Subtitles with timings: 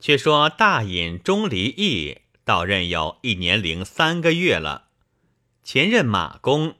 [0.00, 4.88] 却说大尹钟离义到任有一年零三个月了，
[5.62, 6.76] 前任马公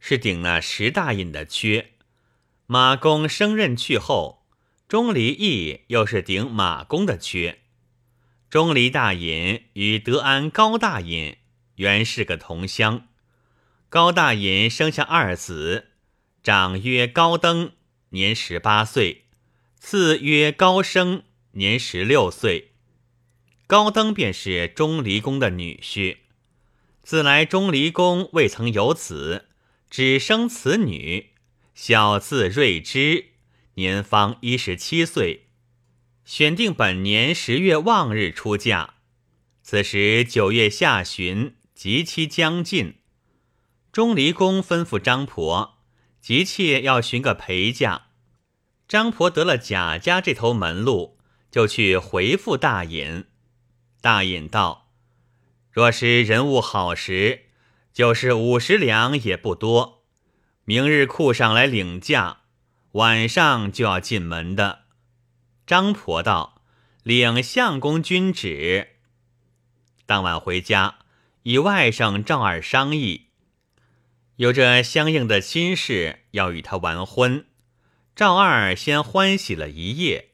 [0.00, 1.92] 是顶那十大尹的缺，
[2.66, 4.46] 马公升任去后，
[4.88, 7.60] 钟离义又是顶马公的缺。
[8.50, 11.36] 钟离大尹与德安高大尹
[11.76, 13.06] 原是个同乡，
[13.88, 15.90] 高大尹生下二子，
[16.42, 17.72] 长曰高登，
[18.10, 19.24] 年十八岁；
[19.78, 21.22] 次曰高升。
[21.58, 22.70] 年十六岁，
[23.66, 26.18] 高登便是钟离公的女婿。
[27.02, 29.46] 自来钟离公未曾有子，
[29.90, 31.30] 只生此女，
[31.74, 33.30] 小字瑞之，
[33.74, 35.48] 年方一十七岁。
[36.24, 38.94] 选定本年十月望日出嫁。
[39.64, 42.98] 此时九月下旬，吉期将近，
[43.90, 45.78] 钟离公吩咐张婆，
[46.20, 48.10] 急切要寻个陪嫁。
[48.86, 51.17] 张婆得了贾家这头门路。
[51.50, 53.24] 就去回复大尹。
[54.00, 54.90] 大尹道
[55.70, 57.46] ：“若是人物好时，
[57.92, 60.04] 就是五十两也不多。
[60.64, 62.42] 明日库上来领价，
[62.92, 64.80] 晚上就要进门的。”
[65.66, 66.62] 张婆道
[67.02, 68.96] ：“领相公君旨。”
[70.06, 71.00] 当晚回家，
[71.42, 73.26] 与外甥赵二商议，
[74.36, 77.46] 有着相应的亲事要与他完婚。
[78.14, 80.27] 赵二先欢喜了一夜。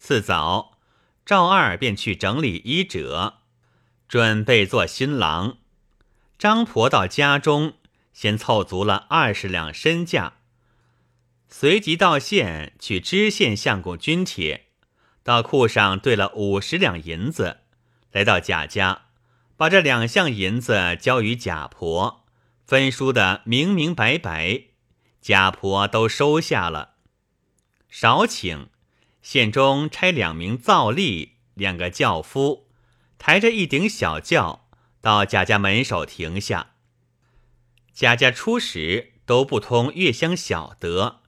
[0.00, 0.78] 次早，
[1.26, 3.34] 赵二便去整理衣褶，
[4.08, 5.58] 准备做新郎。
[6.38, 7.74] 张婆到家中，
[8.14, 10.38] 先凑足了二十两身价，
[11.50, 14.68] 随即到县去知县相公军帖，
[15.22, 17.58] 到库上兑了五十两银子，
[18.10, 19.02] 来到贾家，
[19.58, 22.24] 把这两项银子交与贾婆，
[22.64, 24.62] 分输的明明白白，
[25.20, 26.94] 贾婆都收下了，
[27.90, 28.70] 少请。
[29.22, 32.66] 县中差两名皂吏，两个轿夫，
[33.18, 34.68] 抬着一顶小轿
[35.00, 36.72] 到贾家门首停下。
[37.92, 41.20] 贾家初时都不通月香晓得，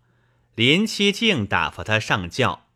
[0.54, 2.66] 林七竟打发他上轿。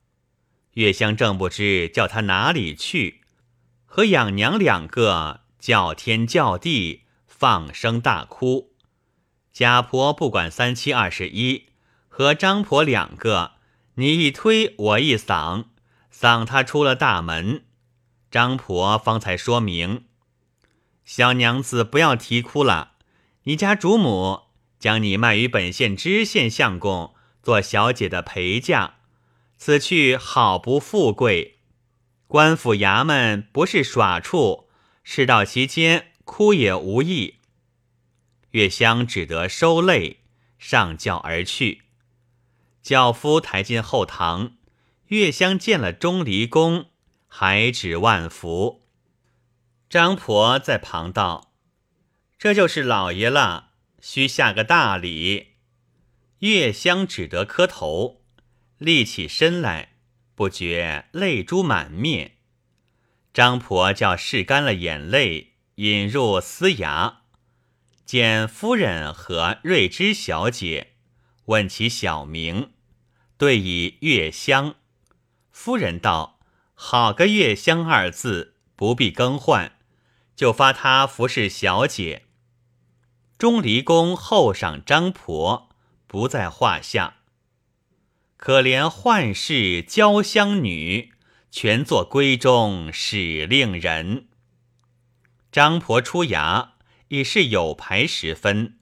[0.72, 3.22] 月香正不知叫他哪里去，
[3.86, 8.74] 和养娘两个叫天叫地，放声大哭。
[9.50, 11.70] 贾婆不管三七二十一，
[12.08, 13.55] 和张婆两个。
[13.98, 15.68] 你一推我一搡，
[16.12, 17.64] 搡他出了大门。
[18.30, 20.04] 张婆方才说明：
[21.06, 22.92] 小娘子不要啼哭了。
[23.44, 24.48] 你家主母
[24.78, 28.96] 将你卖与本县知县相公做小姐的陪嫁，
[29.56, 31.60] 此去好不富贵。
[32.26, 34.68] 官府衙门不是耍处，
[35.02, 37.36] 事到其间哭也无益。
[38.50, 40.18] 月香只得收泪，
[40.58, 41.85] 上轿而去。
[42.86, 44.52] 轿夫抬进后堂，
[45.08, 46.86] 月香见了钟离公，
[47.26, 48.86] 还指万福。
[49.90, 51.52] 张婆在旁道
[52.38, 53.70] ：“这就是老爷了，
[54.00, 55.54] 需下个大礼。”
[56.38, 58.22] 月香只得磕头，
[58.78, 59.96] 立起身来，
[60.36, 62.36] 不觉泪珠满面。
[63.34, 67.14] 张婆叫拭干了眼泪，引入司衙，
[68.04, 70.92] 见夫人和瑞芝小姐，
[71.46, 72.70] 问其小名。
[73.38, 74.76] 对以月香，
[75.50, 76.38] 夫人道
[76.74, 79.72] ：“好个月香二字，不必更换，
[80.34, 82.24] 就发他服侍小姐。”
[83.36, 85.68] 钟离公厚赏张婆，
[86.06, 87.16] 不在话下。
[88.38, 91.12] 可怜宦世娇香女，
[91.50, 94.28] 全作闺中使令人。
[95.52, 96.70] 张婆出衙
[97.08, 98.78] 已是有牌时分，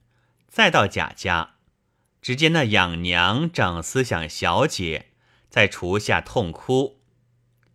[0.48, 1.53] 再到贾家。
[2.24, 5.10] 只见那养娘正思想小姐，
[5.50, 7.02] 在厨下痛哭。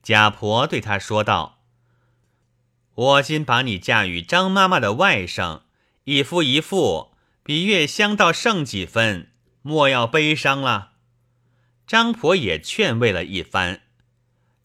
[0.02, 1.60] 贾婆对她说道
[2.96, 5.62] ：“我今把你嫁与张妈妈的外甥，
[6.06, 7.12] 一夫一妇，
[7.44, 9.30] 比月香倒胜几分，
[9.62, 10.94] 莫要悲伤了。”
[11.86, 13.82] 张婆也劝慰了一番。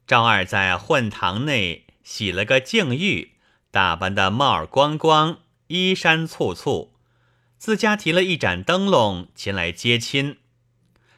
[0.06, 3.32] 赵二在混堂内洗了个净浴，
[3.70, 6.93] 打扮的帽儿光光，衣衫簇簇。
[7.58, 10.38] 自家提了一盏灯笼前来接亲，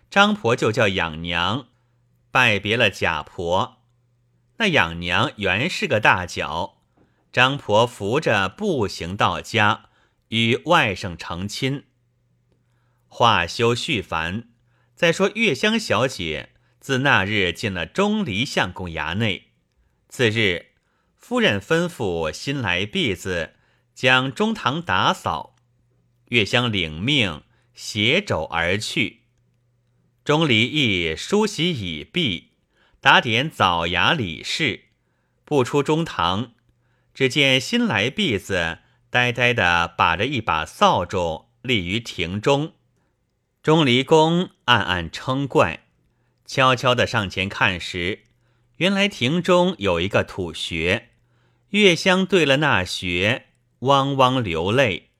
[0.08, 1.68] 张婆就叫养娘
[2.30, 3.82] 拜别了贾婆。
[4.58, 6.78] 那养娘原是个大脚，
[7.32, 9.86] 张婆扶着步行到家，
[10.28, 11.84] 与外甥成亲。
[13.08, 14.48] 话休续繁，
[14.94, 19.48] 再说月香小姐自那日进了钟离相公衙内，
[20.08, 20.68] 次日
[21.16, 23.54] 夫人吩咐新来婢子
[23.94, 25.55] 将中堂打扫。
[26.28, 27.42] 月香领命，
[27.74, 29.20] 携肘而去。
[30.24, 32.50] 钟离义梳洗已毕，
[33.00, 34.86] 打点早衙礼事，
[35.44, 36.52] 不出中堂，
[37.14, 38.78] 只见新来婢子
[39.08, 42.72] 呆呆地把着一把扫帚立于庭中。
[43.62, 45.84] 钟离公暗暗称怪，
[46.44, 48.24] 悄悄地上前看时，
[48.76, 51.10] 原来庭中有一个土穴，
[51.70, 53.46] 月香对了那穴，
[53.80, 55.10] 汪汪流泪。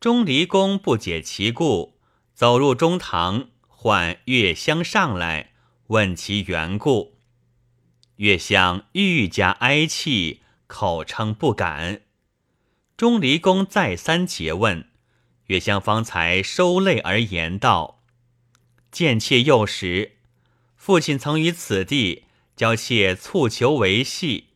[0.00, 1.98] 钟离公不解其故，
[2.32, 5.52] 走入中堂，唤月香上来，
[5.88, 7.18] 问其缘故。
[8.16, 12.00] 月香愈加哀泣，口称不敢。
[12.96, 14.88] 钟离公再三诘问，
[15.48, 18.02] 月香方才收泪而言道
[18.90, 20.16] ：“见妾幼时，
[20.76, 22.24] 父亲曾于此地
[22.56, 24.46] 教妾蹴球为戏，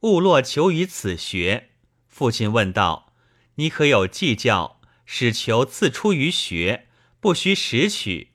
[0.00, 1.72] 误落球于此穴。
[2.06, 3.12] 父亲问道
[3.56, 4.77] ：‘你可有计较，
[5.10, 6.86] 使求自出于穴，
[7.18, 8.32] 不须拾取？’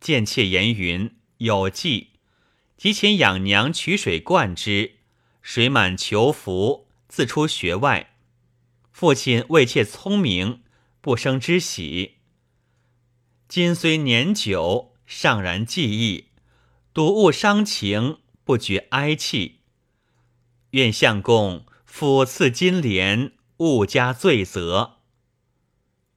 [0.00, 2.08] 见妾言云：‘有计。’”
[2.76, 4.96] 即遣养娘取水灌之，
[5.42, 8.16] 水满求服，自出穴外。
[8.90, 10.64] 父亲为妾聪明，
[11.00, 12.16] 不生之喜。
[13.46, 16.30] 今虽年久，尚然记忆，
[16.92, 19.60] 睹物伤情，不觉哀泣。
[20.70, 25.01] 愿相公抚赐金莲，勿加罪责。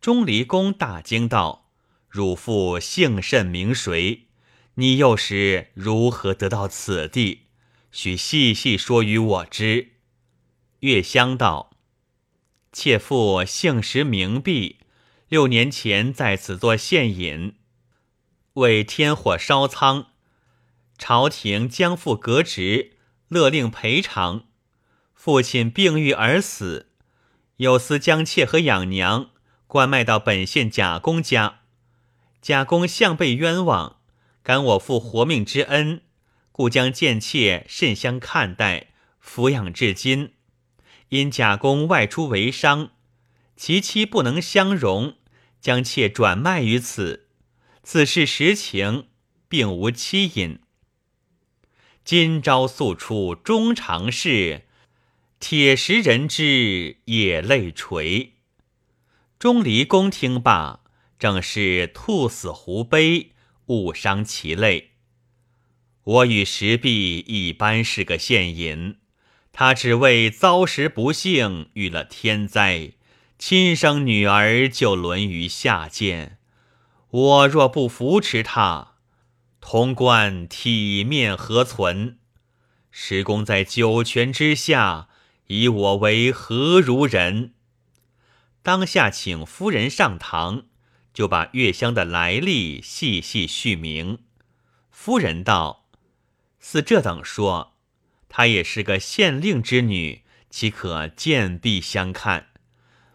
[0.06, 1.72] 钟离公大惊道
[2.07, 4.28] ：“汝父姓甚名谁？”
[4.75, 7.48] 你又是如何得到此地？
[7.92, 9.94] 须细细说与我知。
[10.81, 11.72] 月香道
[12.72, 14.78] ：“妾父姓石名弼，
[15.28, 17.56] 六年前在此做县尹，
[18.54, 20.10] 为天火烧仓，
[21.00, 22.98] 朝廷将复革职，
[23.28, 24.46] 勒令赔偿。
[25.16, 26.92] 父亲病愈而死，
[27.56, 29.31] 有司将妾和养娘
[29.68, 31.62] 关卖到本县贾公家，
[32.42, 33.98] 贾公向被冤枉。”
[34.46, 36.04] 感我父活命之恩，
[36.52, 38.90] 故将贱妾甚相看待，
[39.20, 40.34] 抚养至今。
[41.10, 42.92] 因贾公外出为商，
[43.58, 45.16] 其妻不能相容，
[45.60, 47.26] 将妾转卖于此。
[47.82, 49.08] 此事实情，
[49.50, 50.60] 并无欺隐。
[52.04, 54.68] 今朝诉出衷肠事，
[55.40, 58.35] 铁石人之也泪垂。
[59.45, 60.80] 钟离公听罢，
[61.19, 63.33] 正是兔死狐悲。
[63.68, 64.94] 误伤其类。
[66.03, 68.97] 我与石壁一般是个县尹，
[69.51, 72.94] 他只为遭时不幸，遇了天灾，
[73.38, 76.39] 亲生女儿就沦于下贱。
[77.12, 78.95] 我若不扶持他，
[79.62, 82.18] 潼关体面何存？
[82.89, 85.07] 石公在九泉之下，
[85.45, 87.51] 以我为何如人？
[88.66, 90.64] 当下请夫人上堂。
[91.14, 94.20] 就把月香的来历细细叙明。
[94.92, 95.88] 夫人道
[96.60, 97.78] ：“似这等说，
[98.28, 102.48] 她也是个县令之女，岂可见婢相看？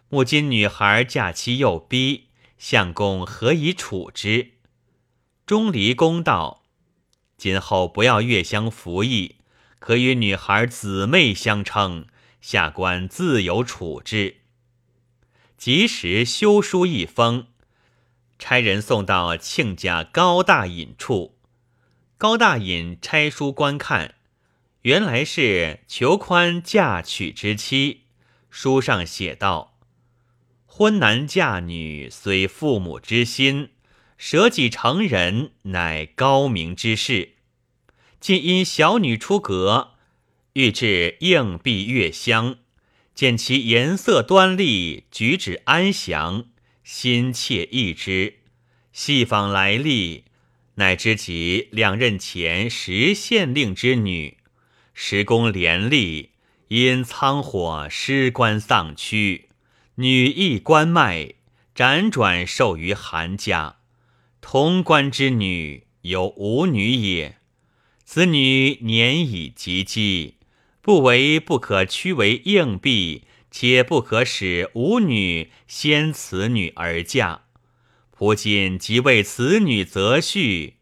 [0.09, 4.53] 目今女孩嫁妻又逼，相公何以处之？”
[5.45, 6.63] 钟离公道
[7.37, 9.35] ：“今后不要月香服役，
[9.77, 12.07] 可与女孩姊妹相称，
[12.41, 14.37] 下官自有处置。”
[15.61, 17.45] 及时修书一封。
[18.39, 21.37] 差人送到亲家高大隐处，
[22.17, 24.15] 高大隐拆书观看，
[24.81, 28.05] 原来是裘宽嫁娶之妻。
[28.49, 29.77] 书上写道
[30.65, 33.69] ：“婚男嫁女，虽父母之心，
[34.17, 37.33] 舍己成人，乃高明之事。
[38.19, 39.91] 今因小女出阁，
[40.53, 42.57] 欲置应璧月香，
[43.13, 46.45] 见其颜色端丽，举止安详。”
[46.83, 48.39] 心切意之，
[48.91, 50.25] 细访来历，
[50.75, 54.37] 乃知其两任前时县令之女，
[54.93, 56.29] 时公廉吏，
[56.69, 59.49] 因仓火失官丧躯，
[59.95, 61.35] 女亦官卖，
[61.75, 63.77] 辗转授于韩家。
[64.41, 67.37] 潼关之女有五女也，
[68.03, 70.33] 此女年已及笄，
[70.81, 73.25] 不为不可屈为硬币。
[73.53, 77.41] 且不可使吾女先此女而嫁，
[78.17, 80.75] 仆今即为此女择婿，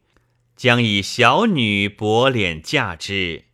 [0.55, 3.45] 将以小女薄脸嫁之。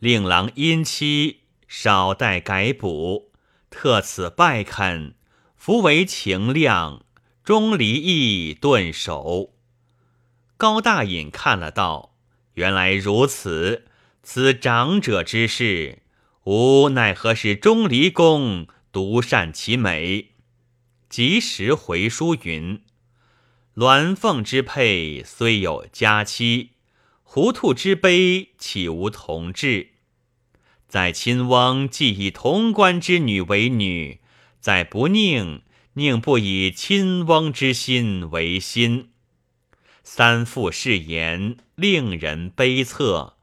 [0.00, 3.30] 令郎因妻少待改补，
[3.70, 5.14] 特此拜恳，
[5.56, 7.04] 弗为情量，
[7.44, 9.52] 终离意顿首。
[10.56, 12.16] 高大隐看了道
[12.54, 13.84] ：“原来如此，
[14.28, 16.00] 此长者之事。”
[16.42, 20.32] 吾奈何是钟离公独善其美，
[21.08, 22.82] 及时回书云
[23.76, 26.70] ：“鸾凤之配虽有佳期，
[27.22, 29.90] 糊涂之悲岂无同志？
[30.88, 34.20] 在亲翁既以潼关之女为女，
[34.60, 35.62] 在不宁，
[35.94, 39.10] 宁不以亲翁之心为心。
[40.02, 43.35] 三父誓言，令人悲恻。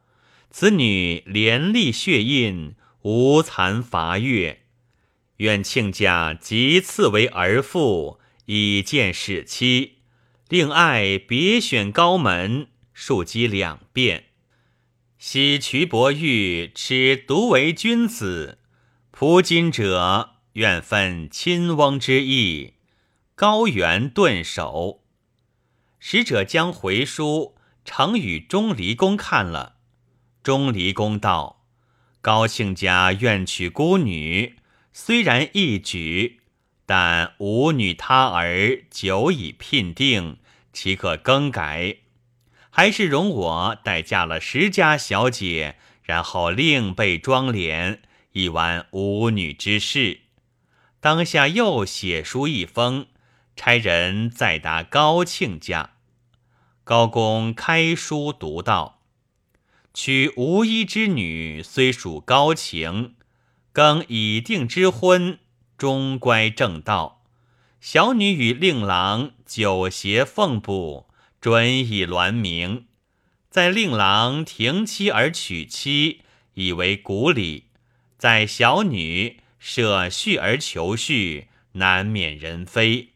[0.56, 4.62] 此女连立血印，无残伐越。
[5.38, 10.04] 愿亲家即赐为儿妇，以见使妻。
[10.50, 14.26] 令爱别选高门，庶几两便。
[15.18, 18.60] 昔瞿伯玉耻独为君子，
[19.12, 22.76] 仆今者愿分亲翁之意。
[23.34, 25.04] 高原顿首。
[26.00, 29.78] 使者将回书呈与钟离公看了，
[30.44, 31.64] 钟离公道
[32.22, 34.58] ：“高庆家愿娶孤女，
[34.92, 36.42] 虽然一举，
[36.86, 40.38] 但吾女他儿久已聘定，
[40.74, 42.00] 岂可更改？
[42.70, 48.00] 还是容我待嫁了石家小姐，然后另备妆奁，
[48.34, 50.20] 以完吾女之事。”
[51.00, 53.08] 当下又写书一封，
[53.56, 55.92] 差人再达高庆家。
[56.84, 58.93] 高公开书读道
[59.94, 63.16] ：“娶无一之女，虽属高情，
[63.72, 65.40] 更已定之婚，
[65.78, 67.24] 终乖正道。
[67.80, 71.10] 小女与令郎久携奉卜，
[71.40, 72.86] 准以鸾名。
[73.50, 76.22] 在令郎停妻而娶妻，
[76.56, 77.66] 以为古礼；
[78.18, 83.10] 在小女舍婿而求婿，难免人非。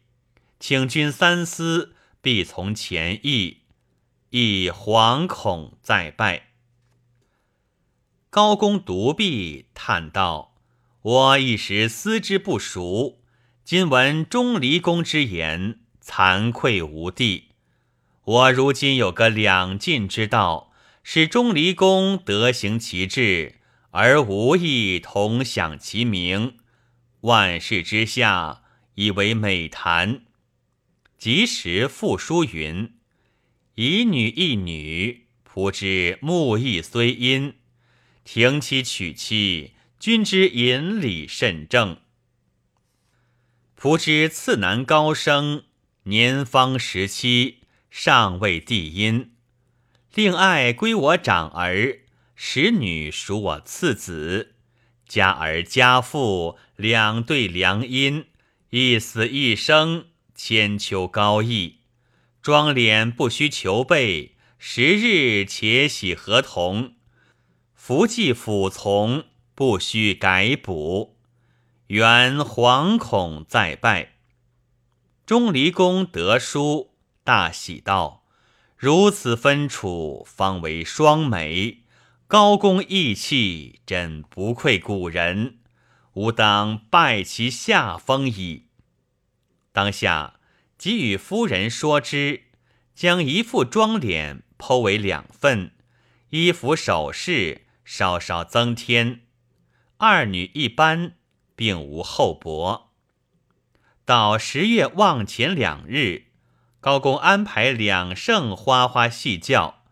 [0.60, 3.58] 请君三思。”必从前意，
[4.30, 6.47] 亦惶恐再拜。
[8.38, 10.54] 高公独臂，叹道
[11.02, 13.18] ：“我一时思之不熟，
[13.64, 17.46] 今闻钟离公之言，惭愧无地。
[18.22, 20.70] 我如今有个两进之道，
[21.02, 23.56] 使钟离公得行其志，
[23.90, 26.58] 而无亦同享其名。
[27.22, 28.62] 万世之下，
[28.94, 30.20] 以为美谈。”
[31.18, 32.92] 及时复书云
[33.74, 37.54] ：“一女一女，仆之目意虽阴，
[38.30, 41.96] 停妻娶妻，君之引礼甚正。
[43.74, 45.64] 仆之次男高升，
[46.02, 49.32] 年方十七，尚未帝音，
[50.12, 52.00] 令爱归我长儿，
[52.36, 54.56] 使女属我次子。
[55.06, 58.26] 家儿家父两对良姻，
[58.68, 61.78] 一死一生。”千秋高义，
[62.42, 66.97] 庄脸不需求备，十日且喜合同。
[67.88, 71.16] 福记辅从，不须改补。
[71.86, 74.16] 原惶恐再拜。
[75.24, 76.90] 钟离公得书，
[77.24, 78.24] 大喜道
[78.76, 81.84] ：“如此分处，方为双眉。
[82.26, 85.56] 高公义气，真不愧古人。
[86.12, 88.66] 吾当拜其下风矣。”
[89.72, 90.34] 当下
[90.76, 92.42] 即与夫人说之，
[92.94, 95.72] 将一副妆脸剖为两份，
[96.28, 99.22] 衣服首饰稍稍增添，
[99.96, 101.14] 二女一般，
[101.56, 102.92] 并无厚薄。
[104.04, 106.26] 到十月望前两日，
[106.80, 109.84] 高公安排两圣花花戏叫，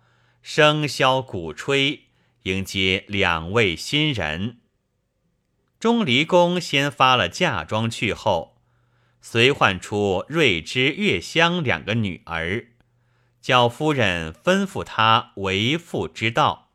[0.45, 2.09] 笙箫鼓吹，
[2.43, 4.59] 迎接两位新人。
[5.81, 8.59] 钟离公先发了嫁妆去后。
[9.23, 12.67] 随唤出瑞芝、月香两个女儿，
[13.41, 16.66] 叫夫人吩咐他为妇之道。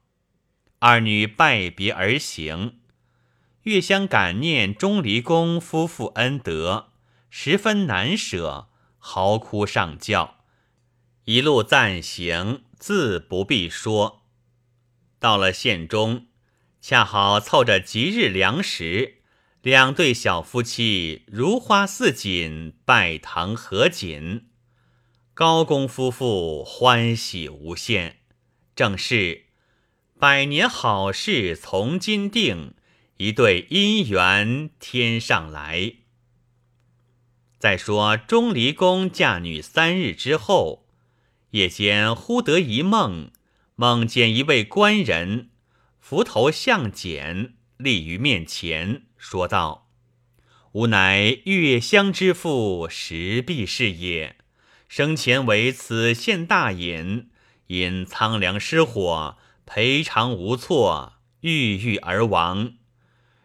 [0.83, 2.79] 二女拜别而行。
[3.63, 6.89] 月香感念钟离公夫妇恩德，
[7.29, 10.37] 十分难舍，嚎哭上轿，
[11.25, 14.23] 一路暂行，自不必说。
[15.19, 16.25] 到了县中，
[16.81, 19.19] 恰好凑着吉日良时。
[19.61, 24.47] 两对小夫妻如花似锦，拜堂合锦。
[25.35, 28.21] 高公夫妇欢喜无限，
[28.75, 29.45] 正是
[30.21, 32.75] 百年好事从今定，
[33.17, 35.93] 一对姻缘天上来。
[37.57, 40.85] 再说钟离公嫁女三日之后，
[41.49, 43.31] 夜间忽得一梦，
[43.75, 45.49] 梦见一位官人，
[45.99, 49.05] 伏头向简，立于面前。
[49.17, 49.89] 说道
[50.73, 54.35] ：“吾乃月香之父石壁是也，
[54.87, 57.31] 生前为此县大尹，
[57.65, 59.39] 因苍凉失火，
[59.73, 62.73] 赔偿无措，郁郁而亡。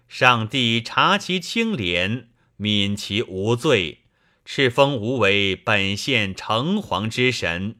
[0.09, 4.01] 上帝察其清廉，悯其无罪，
[4.45, 7.77] 敕封吾为本县城隍之神。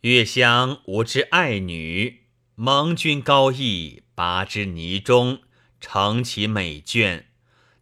[0.00, 2.22] 月香吾之爱女，
[2.54, 5.40] 蒙君高义，拔之泥中，
[5.78, 7.24] 成其美眷。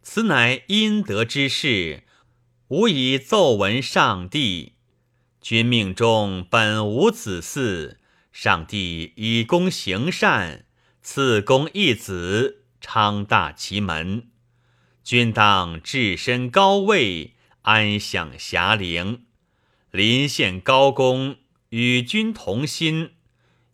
[0.01, 2.03] 此乃阴德之事，
[2.67, 4.73] 吾以奏闻上帝。
[5.39, 7.95] 君命中本无子嗣，
[8.33, 10.65] 上帝以公行善，
[11.03, 14.31] 赐公一子，昌大其门。
[15.03, 19.25] 君当置身高位，安享遐陵。
[19.91, 21.35] 临县高公
[21.69, 23.11] 与君同心。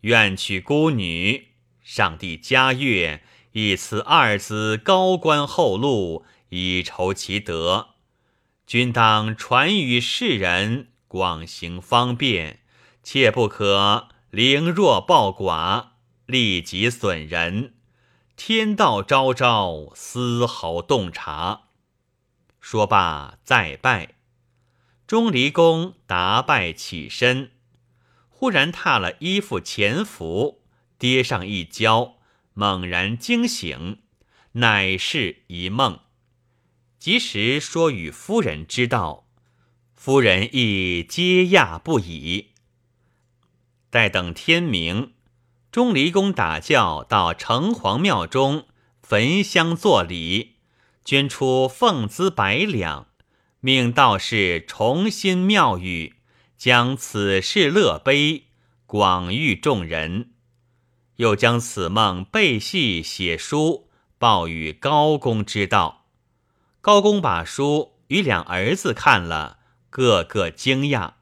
[0.02, 1.48] 愿娶孤女，
[1.82, 3.24] 上帝嘉悦，
[3.54, 7.92] 以此二子高官厚禄，以酬其德。
[8.68, 12.60] 君当传与世人，广行方便，
[13.02, 15.88] 切不可凌弱暴寡，
[16.28, 17.74] 利己损人。
[18.36, 21.64] 天道昭昭，丝毫洞察。
[22.62, 24.18] 说罢，再拜。
[25.08, 27.54] 钟离公答拜起身。
[28.30, 30.62] 忽然踏了衣服前服，
[31.00, 32.18] 跌上一跤，
[32.54, 34.04] 猛然惊醒，
[34.52, 36.02] 乃是一梦。
[37.00, 39.28] 及时说与夫人知道，
[39.96, 42.50] 夫人亦皆讶不已。
[43.90, 45.14] 待等天明，
[45.72, 48.68] 钟离公打轿到城隍庙中
[49.02, 50.58] 焚香作礼，
[51.04, 53.08] 捐出俸资百两，
[53.60, 56.16] 命道士重新庙宇。
[56.58, 58.48] 将此事乐碑
[58.86, 60.32] 广誉众人，
[61.16, 66.08] 又将此梦背细写书报与高公知道。
[66.82, 71.14] 高公把书与两儿子看了，个个惊讶。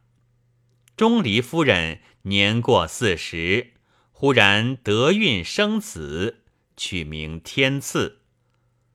[0.96, 3.74] 钟离夫人年过四十，
[4.12, 6.44] 忽然得孕生子，
[6.76, 8.20] 取名天赐。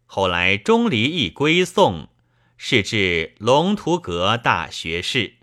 [0.04, 2.10] 后来钟离亦归宋，
[2.58, 5.36] 是至龙图阁大学士。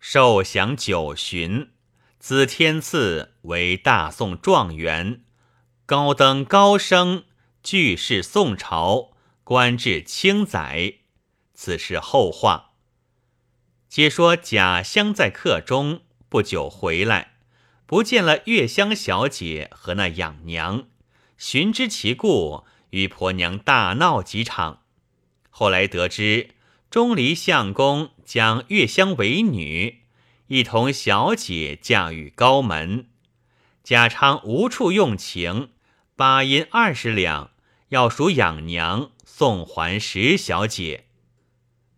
[0.00, 1.70] 受享九旬，
[2.18, 5.22] 子天赐为大宋状元，
[5.86, 7.24] 高登高升，
[7.62, 9.12] 俱是宋朝，
[9.44, 10.94] 官至卿宰。
[11.54, 12.72] 此事后话。
[13.88, 16.00] 皆说贾香在客中
[16.32, 17.32] 不久回来，
[17.84, 20.84] 不见了月香小姐和那养娘，
[21.36, 24.80] 寻知其故，与婆娘大闹几场。
[25.50, 26.52] 后来得知。
[26.88, 30.04] 钟离相公将月香为女，
[30.46, 33.08] 一同小姐嫁与高门。
[33.84, 35.68] 贾昌无处用情，
[36.16, 37.50] 把银二十两
[37.88, 41.04] 要赎养娘，送还石小姐。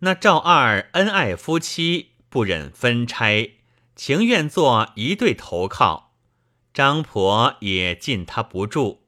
[0.01, 3.51] 那赵二恩爱夫妻，不忍分拆，
[3.97, 6.13] 情愿做一对投靠。
[6.73, 9.07] 张婆也禁他不住。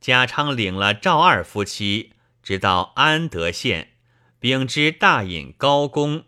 [0.00, 2.12] 贾昌领了赵二夫妻，
[2.42, 3.92] 直到安德县。
[4.40, 6.24] 禀知大尹高公，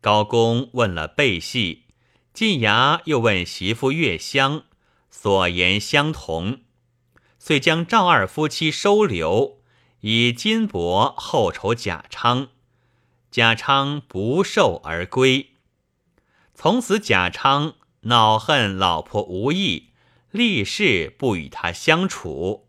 [0.00, 1.86] 高公问了背细，
[2.32, 4.62] 晋衙又问媳妇月香，
[5.10, 6.60] 所言相同，
[7.40, 9.58] 遂将赵二夫妻收留，
[10.02, 12.50] 以金帛厚酬贾昌。
[13.32, 15.49] 贾昌不受而归。
[16.62, 19.92] 从此贾昌恼恨老婆无义，
[20.30, 22.68] 立誓不与他相处，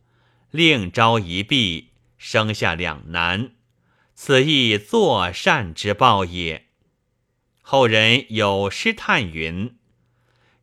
[0.49, 3.51] 另招一婢，生下两男。
[4.15, 6.67] 此亦作善之报也。
[7.61, 9.75] 后人有诗叹云：“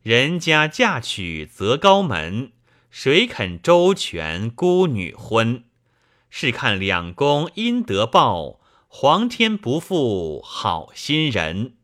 [0.01, 2.53] 人家嫁娶择高门，
[2.89, 5.65] 谁肯周全孤女婚？
[6.31, 11.75] 试看两公阴德报，皇天不负好心人。”